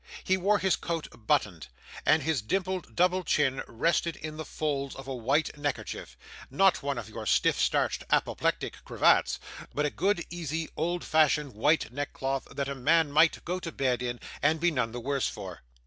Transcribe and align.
He 0.23 0.35
wore 0.35 0.57
his 0.57 0.75
coat 0.75 1.09
buttoned; 1.27 1.67
and 2.07 2.23
his 2.23 2.41
dimpled 2.41 2.95
double 2.95 3.23
chin 3.23 3.61
rested 3.67 4.15
in 4.15 4.35
the 4.35 4.45
folds 4.45 4.95
of 4.95 5.07
a 5.07 5.13
white 5.13 5.55
neckerchief 5.55 6.17
not 6.49 6.81
one 6.81 6.97
of 6.97 7.07
your 7.07 7.27
stiff 7.27 7.59
starched 7.61 8.03
apoplectic 8.09 8.83
cravats, 8.83 9.39
but 9.75 9.85
a 9.85 9.91
good, 9.91 10.25
easy, 10.31 10.67
old 10.75 11.03
fashioned 11.03 11.53
white 11.53 11.93
neckcloth 11.93 12.45
that 12.45 12.67
a 12.67 12.73
man 12.73 13.11
might 13.11 13.45
go 13.45 13.59
to 13.59 13.71
bed 13.71 14.01
in 14.01 14.19
and 14.41 14.59
be 14.59 14.71
none 14.71 14.91
the 14.91 14.99
worse 14.99 15.27
for. 15.27 15.61